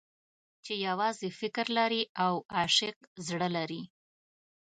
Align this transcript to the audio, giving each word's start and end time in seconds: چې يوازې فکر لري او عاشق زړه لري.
چې 0.65 0.73
يوازې 0.87 1.29
فکر 1.39 1.65
لري 1.77 2.03
او 2.23 2.33
عاشق 2.55 2.97
زړه 3.27 3.47
لري. 3.57 3.81